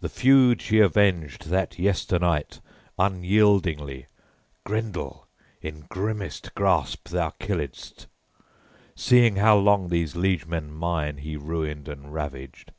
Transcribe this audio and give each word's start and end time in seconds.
The 0.00 0.08
feud 0.08 0.62
she 0.62 0.78
avenged 0.78 1.46
that 1.46 1.76
yesternight, 1.76 2.60
unyieldingly, 3.00 4.06
Grendel 4.62 5.26
in 5.60 5.86
grimmest 5.88 6.54
grasp 6.54 7.08
thou 7.08 7.30
killedst, 7.40 8.06
seeing 8.94 9.34
how 9.34 9.56
long 9.56 9.88
these 9.88 10.14
liegemen 10.14 10.70
mine 10.70 11.16
he 11.16 11.36
ruined 11.36 11.88
and 11.88 12.14
ravaged. 12.14 12.70